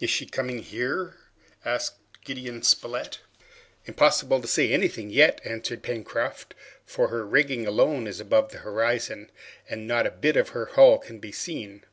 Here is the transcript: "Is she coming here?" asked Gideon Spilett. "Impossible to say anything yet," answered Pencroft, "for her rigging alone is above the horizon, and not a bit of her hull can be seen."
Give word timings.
"Is 0.00 0.10
she 0.10 0.26
coming 0.26 0.58
here?" 0.58 1.16
asked 1.64 1.94
Gideon 2.26 2.62
Spilett. 2.62 3.20
"Impossible 3.86 4.42
to 4.42 4.46
say 4.46 4.70
anything 4.70 5.08
yet," 5.08 5.40
answered 5.46 5.82
Pencroft, 5.82 6.52
"for 6.84 7.08
her 7.08 7.24
rigging 7.24 7.66
alone 7.66 8.06
is 8.06 8.20
above 8.20 8.52
the 8.52 8.58
horizon, 8.58 9.30
and 9.66 9.88
not 9.88 10.06
a 10.06 10.10
bit 10.10 10.36
of 10.36 10.50
her 10.50 10.66
hull 10.66 10.98
can 10.98 11.20
be 11.20 11.32
seen." 11.32 11.84